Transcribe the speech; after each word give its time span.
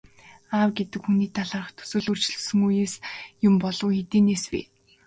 Аав 0.57 0.69
гэдэг 0.77 1.01
хүний 1.05 1.29
талаарх 1.37 1.69
төсөөлөл 1.77 2.09
өөрчлөгдсөн 2.11 2.59
үеэс 2.67 2.93
болсон 2.99 3.47
юм 3.47 3.55
болов 3.63 3.81
уу, 3.87 3.91
хэдийнээс 3.97 4.45
вэ? 4.51 4.61